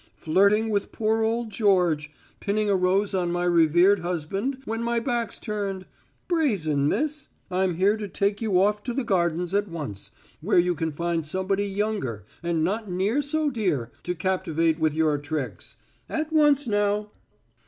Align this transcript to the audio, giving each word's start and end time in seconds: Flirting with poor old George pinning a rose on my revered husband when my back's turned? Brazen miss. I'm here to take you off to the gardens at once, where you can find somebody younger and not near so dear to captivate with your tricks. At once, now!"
Flirting 0.15 0.71
with 0.71 0.91
poor 0.91 1.21
old 1.21 1.51
George 1.51 2.09
pinning 2.39 2.71
a 2.71 2.75
rose 2.75 3.13
on 3.13 3.31
my 3.31 3.43
revered 3.43 3.99
husband 3.99 4.57
when 4.65 4.81
my 4.81 4.99
back's 4.99 5.37
turned? 5.37 5.85
Brazen 6.27 6.87
miss. 6.87 7.29
I'm 7.51 7.75
here 7.75 7.95
to 7.97 8.07
take 8.07 8.41
you 8.41 8.59
off 8.59 8.81
to 8.85 8.95
the 8.95 9.03
gardens 9.03 9.53
at 9.53 9.67
once, 9.67 10.09
where 10.41 10.57
you 10.57 10.73
can 10.73 10.91
find 10.91 11.23
somebody 11.23 11.67
younger 11.67 12.25
and 12.41 12.63
not 12.63 12.89
near 12.89 13.21
so 13.21 13.51
dear 13.51 13.91
to 14.01 14.15
captivate 14.15 14.79
with 14.79 14.95
your 14.95 15.19
tricks. 15.19 15.77
At 16.09 16.33
once, 16.33 16.65
now!" 16.65 17.11